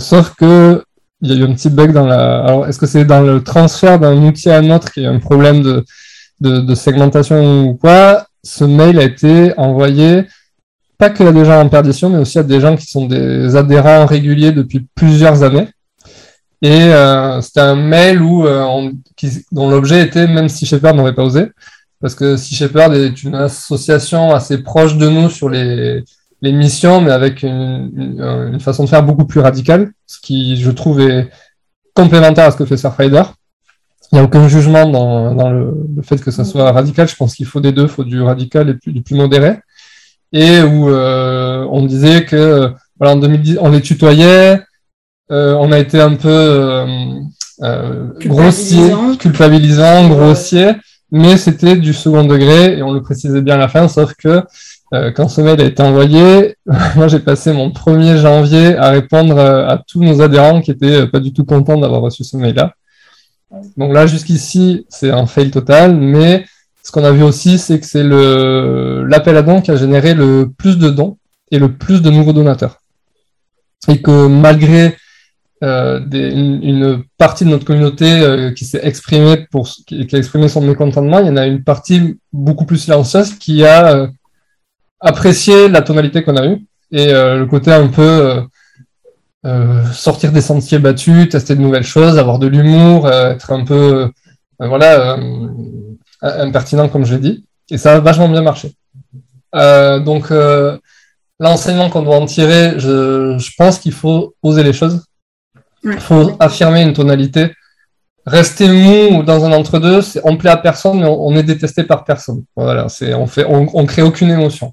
[0.00, 0.82] sauf que
[1.24, 2.44] il y a eu un petit bug dans la.
[2.44, 5.10] Alors, est-ce que c'est dans le transfert d'un outil à un autre qu'il y a
[5.10, 5.84] un problème de,
[6.40, 10.26] de, segmentation ou quoi Ce mail a été envoyé
[10.98, 13.56] pas que à des gens en perdition, mais aussi à des gens qui sont des
[13.56, 15.68] adhérents réguliers depuis plusieurs années.
[16.64, 18.90] Et euh, c'était un mail où, euh,
[19.52, 21.50] dont l'objet était même si Shepherd n'aurait pas osé,
[22.00, 26.02] parce que si Shepherd est une association assez proche de nous sur les,
[26.40, 31.02] les missions, mais avec une, façon de faire beaucoup plus radicale, ce qui, je trouve,
[31.02, 31.28] est
[31.92, 33.24] complémentaire à ce que fait Surfrider.
[34.10, 37.06] Il n'y a aucun jugement dans, le, fait que ça soit radical.
[37.06, 39.58] Je pense qu'il faut des deux, il faut du radical et du plus modéré.
[40.32, 44.62] Et où euh, on disait que voilà, en 2010, on les tutoyait,
[45.30, 46.28] euh, on a été un peu
[47.62, 50.72] euh, grossier, culpabilisant, grossier,
[51.10, 54.42] mais c'était du second degré et on le précisait bien à la fin, sauf que
[54.94, 56.56] euh, quand ce mail a été envoyé,
[56.96, 61.02] moi j'ai passé mon 1er janvier à répondre euh, à tous nos adhérents qui étaient
[61.02, 62.74] euh, pas du tout contents d'avoir reçu ce mail-là.
[63.76, 66.44] Donc là, jusqu'ici, c'est un fail total, mais
[66.82, 70.50] ce qu'on a vu aussi, c'est que c'est l'appel à dons qui a généré le
[70.58, 71.18] plus de dons
[71.52, 72.80] et le plus de nouveaux donateurs.
[73.86, 74.96] Et que malgré
[75.64, 81.26] une, partie de notre communauté qui s'est exprimée pour qui, a exprimé son mécontentement, il
[81.26, 84.08] y en a une partie beaucoup plus silencieuse qui a
[85.00, 88.40] apprécier la tonalité qu'on a eue et euh, le côté un peu euh,
[89.46, 94.10] euh, sortir des sentiers battus, tester de nouvelles choses, avoir de l'humour, être un peu
[94.58, 95.18] voilà
[96.22, 97.44] impertinent comme je l'ai dit.
[97.70, 98.72] Et ça a vachement bien marché.
[99.52, 100.32] donc
[101.40, 105.04] l'enseignement qu'on doit en tirer, je, je pense qu'il faut oser les choses.
[105.84, 107.52] Il faut affirmer une tonalité.
[108.26, 112.44] Rester mou dans un entre-deux, on plaît à personne, mais on, est détesté par personne.
[112.56, 114.72] Voilà, on fait, on, crée aucune émotion.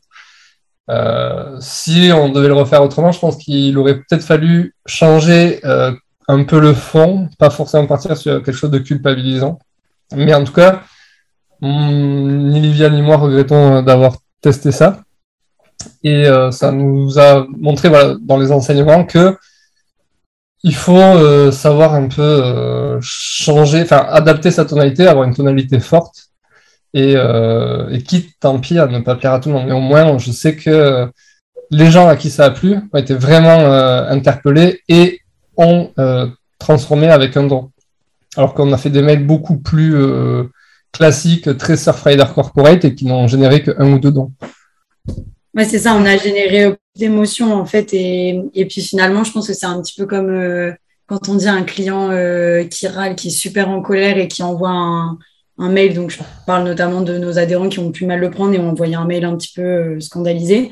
[0.90, 5.92] Euh, si on devait le refaire autrement, je pense qu'il aurait peut-être fallu changer euh,
[6.30, 9.60] un peu le fond, pas forcément partir sur quelque chose de culpabilisant.
[10.16, 10.84] Mais en tout cas,
[11.62, 15.02] ni Livia ni moi regrettons d'avoir testé ça.
[16.04, 19.36] Et euh, ça nous a montré voilà, dans les enseignements que
[20.64, 25.80] il faut euh, savoir un peu euh, changer, enfin adapter sa tonalité, avoir une tonalité
[25.80, 26.30] forte
[26.94, 29.68] et, et quitte tant pis à ne pas plaire à tout le monde.
[29.68, 31.10] Mais au moins, je sais que
[31.70, 33.72] les gens à qui ça a plu ont été vraiment
[34.10, 35.22] interpellés et
[35.56, 35.92] ont
[36.60, 37.72] transformé avec un don.
[38.36, 39.96] Alors qu'on a fait des mails beaucoup plus
[40.92, 44.34] classiques, très Surfrider Corporate et qui n'ont généré qu'un ou deux dons.
[45.56, 47.94] Ouais, c'est ça, on a généré d'émotions en fait.
[47.94, 50.72] Et, et, puis finalement, je pense que c'est un petit peu comme euh,
[51.08, 54.44] quand on dit un client euh, qui râle, qui est super en colère et qui
[54.44, 55.18] envoie un,
[55.58, 55.94] un, mail.
[55.94, 58.70] Donc, je parle notamment de nos adhérents qui ont pu mal le prendre et ont
[58.70, 60.72] envoyé un mail un petit peu euh, scandalisé.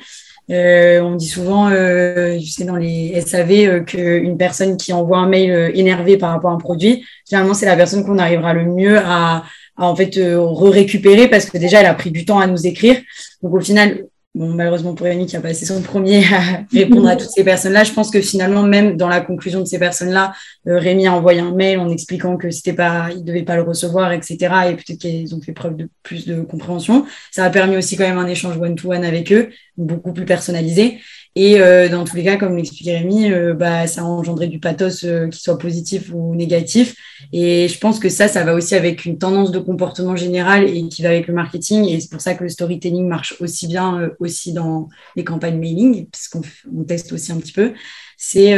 [0.49, 6.17] on dit souvent, je sais, dans les SAV, qu'une personne qui envoie un mail énervé
[6.17, 9.43] par rapport à un produit, généralement, c'est la personne qu'on arrivera le mieux à,
[9.77, 12.97] à en fait re-récupérer parce que déjà, elle a pris du temps à nous écrire.
[13.43, 17.15] Donc, au final, Bon, malheureusement pour Rémi qui a passé son premier à répondre à
[17.15, 20.33] toutes ces personnes-là, je pense que finalement, même dans la conclusion de ces personnes-là,
[20.67, 23.63] euh, Rémi a envoyé un mail en expliquant que c'était pas, il devait pas le
[23.63, 24.37] recevoir, etc.
[24.69, 27.05] Et peut-être qu'ils ont fait preuve de plus de compréhension.
[27.31, 30.99] Ça a permis aussi quand même un échange one-to-one avec eux, beaucoup plus personnalisé.
[31.35, 34.59] Et euh, dans tous les cas, comme l'expliquait Rémi, euh, bah, ça a engendré du
[34.59, 36.95] pathos euh, qui soit positif ou négatif.
[37.31, 40.87] Et je pense que ça, ça va aussi avec une tendance de comportement général et
[40.89, 41.85] qui va avec le marketing.
[41.85, 46.07] Et c'est pour ça que le storytelling marche aussi bien aussi dans les campagnes mailing,
[46.11, 46.41] puisqu'on
[46.75, 47.73] on teste aussi un petit peu.
[48.17, 48.57] C'est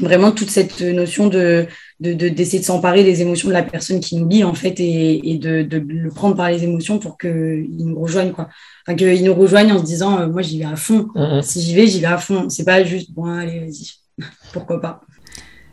[0.00, 1.66] vraiment toute cette notion de
[2.00, 5.62] d'essayer de, s'emparer des émotions de la personne qui nous lit en fait et, de,
[5.62, 8.48] de, le prendre par les émotions pour qu'il nous rejoigne quoi.
[8.86, 11.08] Enfin qu'il nous rejoigne en se disant euh, moi j'y vais à fond.
[11.14, 11.42] Mm-hmm.
[11.42, 12.48] si j'y vais j'y vais à fond.
[12.48, 14.24] C'est pas juste bon allez vas-y.
[14.52, 15.02] Pourquoi pas.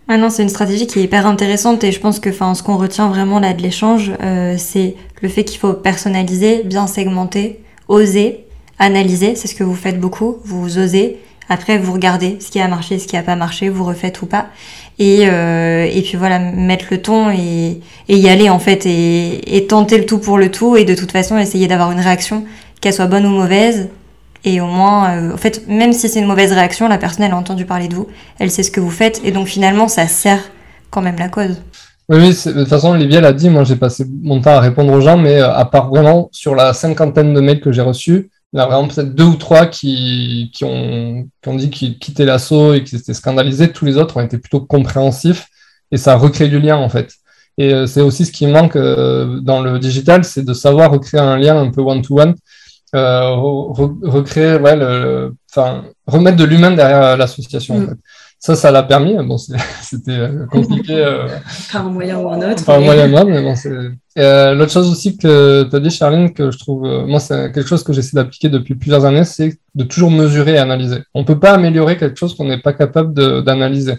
[0.07, 2.63] Ah non c'est une stratégie qui est hyper intéressante et je pense que enfin ce
[2.63, 7.61] qu'on retient vraiment là de l'échange euh, c'est le fait qu'il faut personnaliser bien segmenter
[7.87, 8.47] oser
[8.79, 9.35] analyser.
[9.35, 10.37] C'est ce que vous faites beaucoup.
[10.43, 11.19] Vous osez.
[11.49, 14.25] Après, vous regardez ce qui a marché, ce qui a pas marché, vous refaites ou
[14.25, 14.47] pas.
[14.99, 19.55] Et, euh, et puis voilà, mettre le ton et, et y aller en fait et,
[19.55, 22.45] et, tenter le tout pour le tout et de toute façon essayer d'avoir une réaction,
[22.81, 23.89] qu'elle soit bonne ou mauvaise.
[24.43, 27.31] Et au moins, euh, en fait, même si c'est une mauvaise réaction, la personne elle
[27.31, 28.07] a entendu parler de vous,
[28.39, 30.41] elle sait ce que vous faites et donc finalement ça sert
[30.89, 31.61] quand même la cause.
[32.09, 34.93] Oui, oui de toute façon, Olivier l'a dit, moi j'ai passé mon temps à répondre
[34.93, 38.29] aux gens, mais euh, à part vraiment sur la cinquantaine de mails que j'ai reçus,
[38.53, 42.25] il y a vraiment peut-être deux ou trois qui, ont, qui ont dit qu'ils quittaient
[42.25, 43.71] l'assaut et qu'ils étaient scandalisés.
[43.71, 45.47] Tous les autres ont été plutôt compréhensifs
[45.91, 47.11] et ça recrée du lien en fait.
[47.57, 51.19] Et euh, c'est aussi ce qui manque euh, dans le digital, c'est de savoir recréer
[51.19, 52.35] un lien un peu one-to-one,
[52.95, 57.75] euh, recréer, ouais, le, enfin, remettre de l'humain derrière l'association.
[57.75, 57.87] En mm.
[57.89, 57.97] fait.
[58.39, 59.15] Ça, ça l'a permis.
[59.15, 59.37] Bon,
[59.81, 60.95] c'était euh, compliqué.
[60.95, 61.27] Euh,
[61.71, 62.63] par un moyen ou un autre.
[62.65, 63.71] Par un moyen ou un autre, mais bon, c'est.
[64.19, 67.51] Euh, L'autre chose aussi que tu as dit, Charline, que je trouve, euh, moi, c'est
[67.51, 70.99] quelque chose que j'essaie d'appliquer depuis plusieurs années, c'est de toujours mesurer et analyser.
[71.13, 73.95] On peut pas améliorer quelque chose qu'on n'est pas capable d'analyser.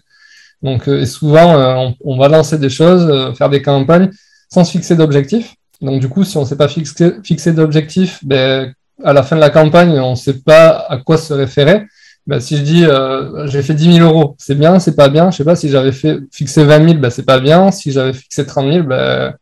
[0.62, 4.11] Donc, et souvent, on, on, va lancer des choses, faire des campagnes
[4.48, 5.55] sans se fixer d'objectifs.
[5.81, 9.37] Donc, du coup, si on ne s'est pas fixé, fixé d'objectifs, ben, à la fin
[9.37, 11.87] de la campagne, on ne sait pas à quoi se référer.
[12.27, 15.31] Bah, si je dis euh, j'ai fait 10 000 euros, c'est bien, c'est pas bien.
[15.31, 17.71] Je sais pas si j'avais fait fixé 20 000, bah, c'est pas bien.
[17.71, 19.35] Si j'avais fixé 30 000, bah,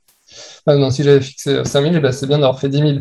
[0.69, 2.93] non, si j'avais fixé 5 000, bah, c'est bien d'avoir fait 10 000.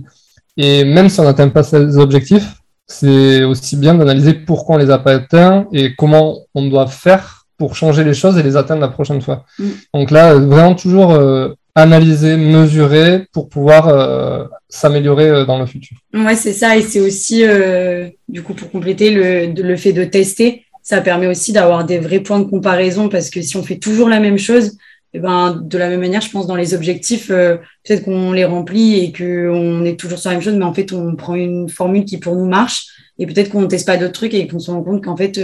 [0.57, 2.55] Et même si on n'atteint pas ces objectifs,
[2.87, 7.45] c'est aussi bien d'analyser pourquoi on les a pas atteints et comment on doit faire
[7.57, 9.45] pour changer les choses et les atteindre la prochaine fois.
[9.59, 9.69] Mm.
[9.93, 15.97] Donc là, vraiment toujours euh, analyser, mesurer pour pouvoir euh, s'améliorer euh, dans le futur.
[16.13, 16.77] Ouais, c'est ça.
[16.77, 21.51] Et c'est aussi, euh, du coup, pour compléter, le, fait de tester, ça permet aussi
[21.51, 24.77] d'avoir des vrais points de comparaison parce que si on fait toujours la même chose,
[25.13, 28.99] eh ben, de la même manière, je pense, dans les objectifs, peut-être qu'on les remplit
[28.99, 32.05] et qu'on est toujours sur la même chose, mais en fait, on prend une formule
[32.05, 34.71] qui pour nous marche et peut-être qu'on ne teste pas d'autres trucs et qu'on se
[34.71, 35.39] rend compte qu'en fait,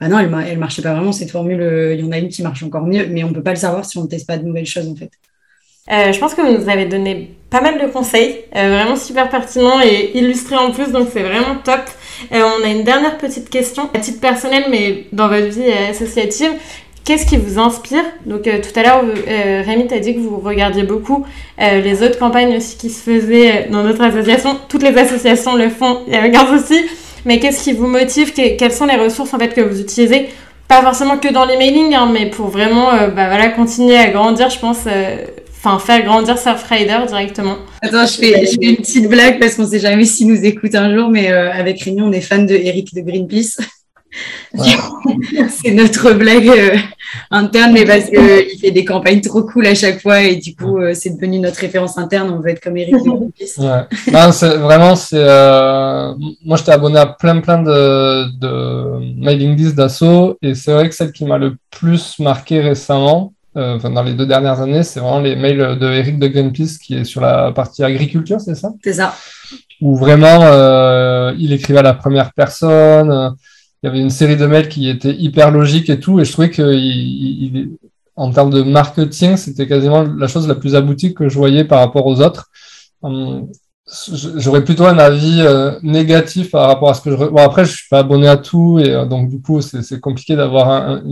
[0.00, 1.60] bah non, elle ne marchait pas vraiment, cette formule.
[1.92, 3.56] Il y en a une qui marche encore mieux, mais on ne peut pas le
[3.56, 5.10] savoir si on ne teste pas de nouvelles choses, en fait.
[5.90, 9.28] Euh, je pense que vous nous avez donné pas mal de conseils, euh, vraiment super
[9.28, 11.80] pertinents et illustrés en plus, donc c'est vraiment top.
[12.32, 16.50] Euh, on a une dernière petite question, à titre personnel, mais dans votre vie associative.
[17.04, 18.04] Qu'est-ce qui vous inspire?
[18.26, 21.24] Donc tout à l'heure, Rémi t'a dit que vous regardiez beaucoup
[21.58, 24.56] les autres campagnes aussi qui se faisaient dans notre association.
[24.68, 26.78] Toutes les associations le font, il y a aucun souci.
[27.24, 28.32] Mais qu'est-ce qui vous motive?
[28.32, 30.28] Quelles sont les ressources en fait que vous utilisez?
[30.68, 34.58] Pas forcément que dans l'emailing, hein, mais pour vraiment bah, voilà, continuer à grandir, je
[34.60, 34.84] pense,
[35.62, 37.56] enfin faire grandir Surfrider directement.
[37.82, 40.74] Attends, je fais, je fais une petite blague parce qu'on sait jamais s'il nous écoute
[40.74, 43.56] un jour, mais euh, avec Rémi, on est fan de Eric de Greenpeace.
[44.54, 46.76] c'est notre blague euh,
[47.30, 50.78] interne, mais parce qu'il fait des campagnes trop cool à chaque fois et du coup,
[50.78, 52.30] euh, c'est devenu notre référence interne.
[52.30, 54.32] On veut être comme Eric de ouais.
[54.32, 55.16] c'est, Vraiment, c'est.
[55.16, 56.12] Euh,
[56.44, 60.94] moi, j'étais abonné à plein, plein de, de mailing lists d'assaut et c'est vrai que
[60.94, 65.36] celle qui m'a le plus marqué récemment, dans les deux dernières années, c'est vraiment les
[65.36, 68.72] mails de Eric de Greenpeace qui est sur la partie agriculture, c'est ça?
[68.82, 69.14] C'est ça.
[69.80, 73.34] Où vraiment, il écrivait à la première personne
[73.82, 76.32] il y avait une série de mails qui étaient hyper logiques et tout, et je
[76.32, 77.70] trouvais que il,
[78.14, 81.78] en termes de marketing, c'était quasiment la chose la plus aboutie que je voyais par
[81.78, 82.50] rapport aux autres.
[83.02, 83.48] Hum,
[84.36, 87.16] j'aurais plutôt un avis euh, négatif par rapport à ce que je.
[87.16, 90.36] Bon, après, je suis pas abonné à tout, et euh, donc du coup, c'est compliqué
[90.36, 91.02] d'avoir un,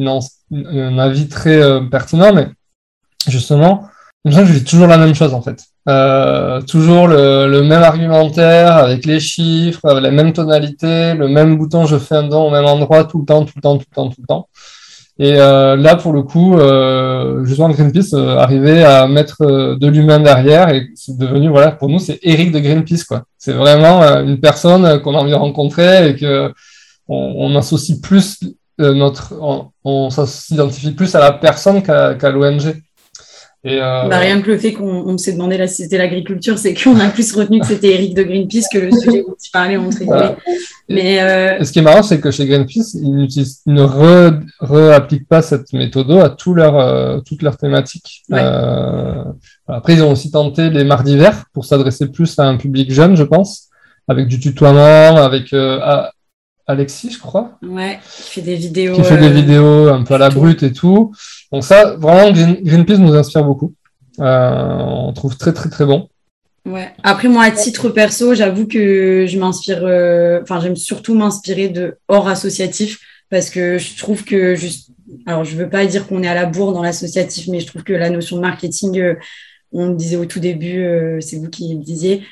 [0.53, 2.49] un, avis très euh, pertinent, mais
[3.27, 3.89] justement,
[4.25, 5.65] je dis toujours la même chose en fait.
[5.89, 11.97] Euh, toujours le, même argumentaire avec les chiffres, la même tonalité, le même bouton je
[11.97, 14.09] fais un don au même endroit tout le temps, tout le temps, tout le temps,
[14.09, 14.49] tout le temps.
[15.21, 20.21] Et euh, là, pour le coup, euh, justement, Greenpeace euh, arrivait à mettre de l'humain
[20.21, 23.25] derrière et c'est devenu, voilà, pour nous, c'est Eric de Greenpeace, quoi.
[23.37, 26.53] C'est vraiment une personne qu'on a envie de rencontrer et que
[27.09, 28.39] on, on associe plus
[28.79, 29.35] notre,
[29.85, 32.81] on, s'identifie plus à la personne qu'à l'ONG.
[33.67, 37.09] Euh, bah, rien que le fait qu'on s'est demandé si c'était l'agriculture, c'est qu'on a
[37.09, 39.99] plus retenu que c'était Eric de Greenpeace que le sujet dont tu parlais, entre
[40.89, 41.65] Mais euh...
[41.65, 43.29] ce qui est marrant, c'est que chez Greenpeace, ils,
[43.67, 43.83] ne
[44.61, 48.23] réappliquent pas cette méthode à tout leur, euh, toutes leurs thématiques.
[48.33, 49.25] Euh,
[49.67, 53.17] après, ils ont aussi tenté les mardis verts pour s'adresser plus à un public jeune,
[53.17, 53.69] je pense,
[54.07, 55.53] avec du tutoiement, avec
[56.69, 57.59] Alexis, je crois.
[57.63, 58.95] Ouais, qui fait des vidéos.
[58.95, 61.13] Qui fait des vidéos un peu à la brute et tout.
[61.51, 63.73] Donc ça, vraiment, Greenpeace nous inspire beaucoup.
[64.21, 66.09] Euh, on trouve très très très bon.
[66.67, 66.91] Ouais.
[67.03, 69.81] Après moi, à titre perso, j'avoue que je m'inspire.
[69.83, 72.99] Euh, enfin, j'aime surtout m'inspirer de hors associatif
[73.31, 74.91] parce que je trouve que juste.
[75.25, 77.83] Alors, je veux pas dire qu'on est à la bourre dans l'associatif, mais je trouve
[77.83, 79.01] que la notion de marketing.
[79.01, 79.15] Euh,
[79.71, 80.83] on disait au tout début,
[81.21, 82.23] c'est vous qui le disiez,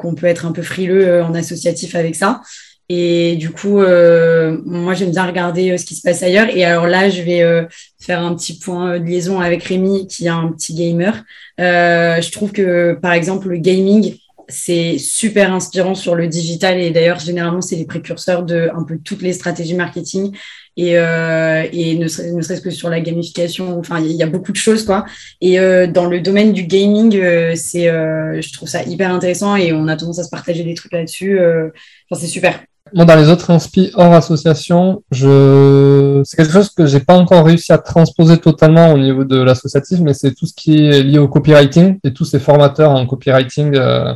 [0.00, 2.40] qu'on peut être un peu frileux en associatif avec ça.
[2.88, 6.48] Et du coup, euh, moi, j'aime bien regarder euh, ce qui se passe ailleurs.
[6.54, 7.64] Et alors là, je vais euh,
[7.98, 11.24] faire un petit point de liaison avec Rémi, qui est un petit gamer.
[11.58, 14.16] je trouve que, par exemple, le gaming,
[14.48, 16.78] c'est super inspirant sur le digital.
[16.78, 20.36] Et d'ailleurs, généralement, c'est les précurseurs de un peu toutes les stratégies marketing.
[20.76, 24.84] Et, et ne serait-ce que sur la gamification, enfin, il y a beaucoup de choses,
[24.84, 25.06] quoi.
[25.40, 25.56] Et
[25.88, 27.12] dans le domaine du gaming,
[27.56, 30.92] c'est, je trouve ça hyper intéressant et on a tendance à se partager des trucs
[30.92, 31.40] là-dessus.
[31.40, 32.60] Enfin, c'est super.
[32.94, 36.22] Moi, dans les autres inspi hors association, je...
[36.24, 39.98] c'est quelque chose que j'ai pas encore réussi à transposer totalement au niveau de l'associatif,
[40.00, 43.74] mais c'est tout ce qui est lié au copywriting et tous ces formateurs en copywriting.
[43.76, 44.14] Euh,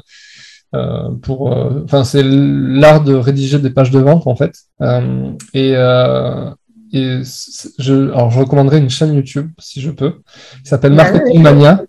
[0.74, 4.54] euh, pour, euh, enfin, c'est l'art de rédiger des pages de vente en fait.
[4.82, 6.50] Euh, et euh,
[6.92, 7.20] et
[7.78, 10.14] je, alors, je recommanderais une chaîne YouTube si je peux,
[10.62, 11.82] qui s'appelle Marketing Mania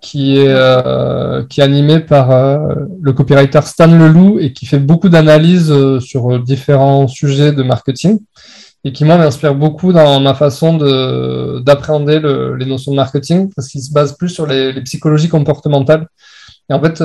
[0.00, 4.78] qui est, euh, qui est animé par euh, le copywriter Stan Leloup et qui fait
[4.78, 8.20] beaucoup d'analyses euh, sur différents sujets de marketing
[8.84, 10.78] et qui, moi, m'inspire beaucoup dans ma façon
[11.64, 12.20] d'appréhender
[12.56, 16.06] les notions de marketing parce qu'il se base plus sur les, les, psychologies comportementales.
[16.70, 17.02] Et en fait,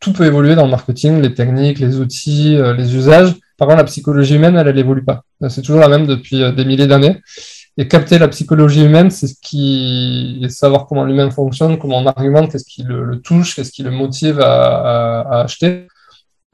[0.00, 3.34] tout peut évoluer dans le marketing, les techniques, les outils, les usages.
[3.58, 5.24] Par contre, la psychologie humaine, elle, elle évolue pas.
[5.50, 7.20] C'est toujours la même depuis des milliers d'années.
[7.76, 12.52] Et capter la psychologie humaine, c'est ce qui, savoir comment l'humain fonctionne, comment on argumente,
[12.52, 15.88] qu'est-ce qui le, touche, qu'est-ce qui le motive à, acheter,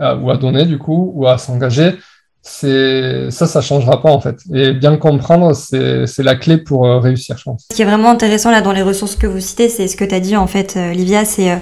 [0.00, 1.96] ou à donner du coup, ou à s'engager.
[2.42, 4.38] C'est ça, ça changera pas en fait.
[4.54, 7.66] Et bien comprendre, c'est la clé pour euh, réussir, je pense.
[7.70, 10.06] Ce qui est vraiment intéressant là dans les ressources que vous citez, c'est ce que
[10.06, 11.60] tu as dit en fait, euh, Livia, c'est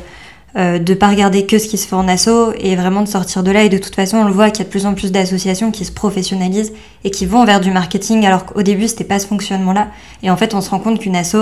[0.59, 3.43] euh, de pas regarder que ce qui se fait en asso et vraiment de sortir
[3.45, 3.63] de là.
[3.63, 5.71] Et de toute façon, on le voit qu'il y a de plus en plus d'associations
[5.71, 6.73] qui se professionnalisent
[7.05, 9.89] et qui vont vers du marketing, alors qu'au début, c'était pas ce fonctionnement-là.
[10.23, 11.37] Et en fait, on se rend compte qu'une asso,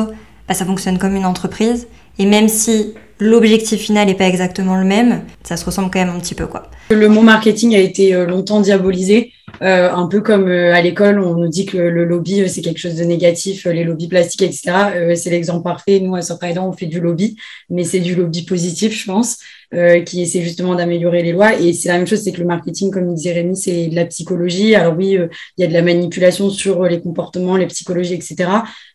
[0.49, 1.89] bah, ça fonctionne comme une entreprise.
[2.19, 6.15] Et même si l'objectif final n'est pas exactement le même, ça se ressemble quand même
[6.15, 6.71] un petit peu, quoi.
[6.91, 11.19] Le mot marketing a été euh, longtemps diabolisé, euh, un peu comme euh, à l'école,
[11.19, 15.15] on nous dit que le lobby, c'est quelque chose de négatif, les lobbies plastiques, etc.
[15.15, 16.01] c'est l'exemple parfait.
[16.01, 17.37] Nous, à Surprise, on fait du lobby,
[17.71, 19.39] mais c'est du lobby positif, je pense.
[19.75, 21.59] Euh, qui essaie justement d'améliorer les lois.
[21.61, 24.07] Et c'est la même chose, c'est que le marketing, comme disait Rémi, c'est de la
[24.07, 24.77] psychologie.
[24.77, 25.27] Alors oui, euh,
[25.59, 28.49] il y a de la manipulation sur les comportements, les psychologies, etc.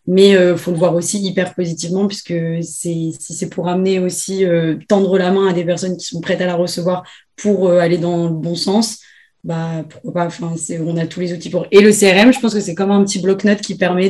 [0.06, 2.32] Mais euh, faut le voir aussi hyper positivement, puisque
[2.62, 4.46] si c'est pour amener aussi,
[4.88, 7.04] tendre la main à des personnes qui sont prêtes à la recevoir
[7.36, 9.00] pour aller dans le bon sens,
[9.44, 12.54] bah pourquoi pas enfin on a tous les outils pour et le CRM je pense
[12.54, 14.08] que c'est comme un petit bloc-notes qui permet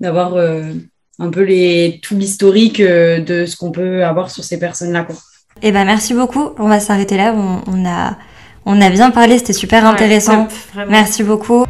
[0.00, 5.06] d'avoir un peu les tout l'historique de ce qu'on peut avoir sur ces personnes là
[5.62, 6.50] eh ben merci beaucoup.
[6.58, 7.34] On va s'arrêter là.
[7.34, 9.38] On, a, bien parlé.
[9.38, 10.48] C'était super intéressant.
[10.88, 11.64] Merci beaucoup.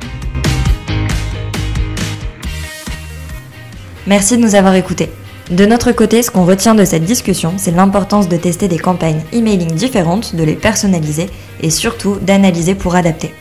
[4.07, 5.11] Merci de nous avoir écoutés.
[5.51, 9.23] De notre côté, ce qu'on retient de cette discussion, c'est l'importance de tester des campagnes
[9.33, 11.31] emailing différentes, de les personnaliser
[11.63, 13.33] et surtout d'analyser pour adapter.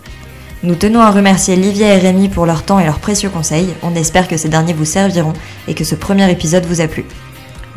[0.64, 3.70] Nous tenons à remercier Livia et Rémi pour leur temps et leurs précieux conseils.
[3.84, 5.34] On espère que ces derniers vous serviront
[5.68, 7.06] et que ce premier épisode vous a plu.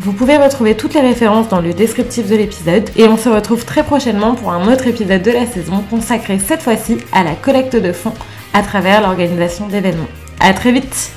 [0.02, 3.66] Vous pouvez retrouver toutes les références dans le descriptif de l'épisode et on se retrouve
[3.66, 7.76] très prochainement pour un autre épisode de la saison consacré cette fois-ci à la collecte
[7.76, 8.14] de fonds
[8.54, 10.08] à travers l'organisation d'événements.
[10.40, 11.12] À très vite